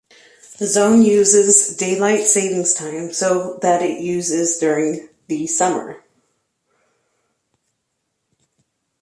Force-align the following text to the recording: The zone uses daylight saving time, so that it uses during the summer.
The 0.57 0.65
zone 0.65 1.03
uses 1.03 1.77
daylight 1.77 2.23
saving 2.25 2.65
time, 2.73 3.13
so 3.13 3.59
that 3.61 3.83
it 3.83 3.99
uses 4.01 4.57
during 4.57 5.09
the 5.27 5.45
summer. 5.45 6.03